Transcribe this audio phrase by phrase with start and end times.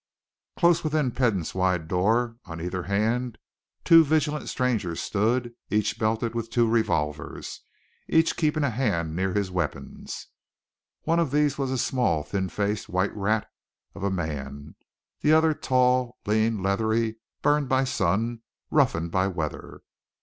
[0.57, 3.37] Close within Peden's wide door, one on either hand,
[3.83, 7.61] two vigilant strangers stood, each belted with two revolvers,
[8.07, 10.25] each keeping a hand near his weapons.
[11.03, 13.47] One of these was a small, thin faced white rat
[13.93, 14.73] of a man;
[15.19, 18.41] the other tall, lean, leathery; burned by sun,
[18.71, 19.83] roughened by weather.